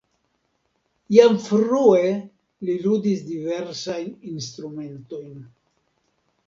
Jam 1.15 1.37
frue 1.49 2.01
li 2.69 2.79
ludis 2.87 3.23
diversajn 3.29 4.11
instrumentojn. 4.35 5.39